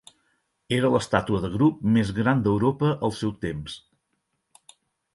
Era 0.77 0.89
l'estàtua 0.95 1.41
de 1.43 1.51
grup 1.57 1.85
més 1.97 2.15
gran 2.23 2.43
d'Europa 2.49 2.93
al 3.09 3.17
seu 3.23 3.37
temps. 3.49 3.81